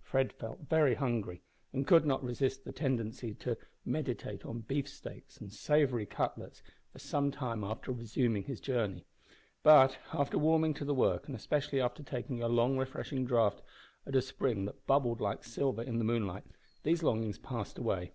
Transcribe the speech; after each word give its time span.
Fred 0.00 0.32
felt 0.32 0.60
very 0.70 0.94
hungry, 0.94 1.42
and 1.72 1.84
could 1.88 2.06
not 2.06 2.22
resist 2.22 2.64
the 2.64 2.70
tendency 2.70 3.34
to 3.34 3.56
meditate 3.84 4.46
on 4.46 4.60
beefsteaks 4.60 5.38
and 5.38 5.52
savoury 5.52 6.06
cutlets 6.06 6.62
for 6.92 7.00
some 7.00 7.32
time 7.32 7.64
after 7.64 7.90
resuming 7.90 8.44
his 8.44 8.60
journey; 8.60 9.04
but, 9.64 9.98
after 10.12 10.38
warming 10.38 10.72
to 10.74 10.84
the 10.84 10.94
work, 10.94 11.26
and 11.26 11.34
especially 11.34 11.80
after 11.80 12.04
taking 12.04 12.40
a 12.40 12.46
long 12.46 12.78
refreshing 12.78 13.24
draught 13.26 13.60
at 14.06 14.14
a 14.14 14.22
spring 14.22 14.66
that 14.66 14.86
bubbled 14.86 15.20
like 15.20 15.42
silver 15.42 15.82
in 15.82 15.98
the 15.98 16.04
moonlight, 16.04 16.44
these 16.84 17.02
longings 17.02 17.38
passed 17.38 17.76
away. 17.76 18.12